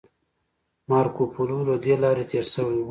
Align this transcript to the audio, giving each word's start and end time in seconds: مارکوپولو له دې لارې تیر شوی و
مارکوپولو 0.89 1.57
له 1.69 1.75
دې 1.83 1.93
لارې 2.03 2.23
تیر 2.29 2.45
شوی 2.53 2.73
و 2.77 2.79